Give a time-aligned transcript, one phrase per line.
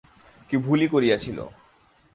[0.49, 1.37] কী ভুলই করিয়াছিল!